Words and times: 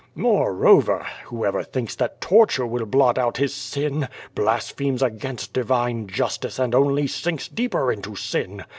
/ 0.13 0.15
"Moreover, 0.15 1.05
whoever 1.25 1.63
tliinks 1.63 1.95
that 1.97 2.19
torture 2.21 2.65
will 2.65 2.87
blot 2.87 3.19
out 3.19 3.37
his 3.37 3.69
Kin, 3.71 4.07
blasphemes 4.33 5.03
against 5.03 5.53
divine 5.53 6.07
justice 6.07 6.57
and 6.57 6.73
only 6.73 7.05
sinks 7.05 7.47
deeper 7.47 7.91
into 7.91 8.15
sin. 8.15 8.65